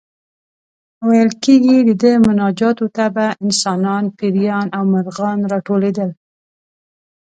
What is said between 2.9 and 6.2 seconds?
ته به انسانان، پېریان او مرغان راټولېدل.